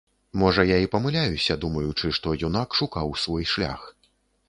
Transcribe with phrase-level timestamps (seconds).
[0.43, 3.91] Можа, я і памыляюся, думаючы, што юнак шукаў свой шлях.